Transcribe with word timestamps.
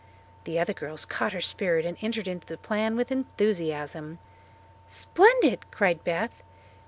The 0.45 0.57
other 0.57 0.73
girls 0.73 1.05
caught 1.05 1.31
her 1.33 1.41
spirit 1.41 1.85
and 1.85 1.95
entered 2.01 2.27
into 2.27 2.47
the 2.47 2.57
plan 2.57 2.95
with 2.95 3.11
enthusiasm. 3.11 4.17
"Splendid!" 4.87 5.69
cried 5.69 6.03
Beth. 6.03 6.41